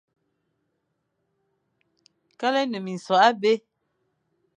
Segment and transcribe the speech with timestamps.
[2.39, 3.53] Kal e a ne minsokh abî,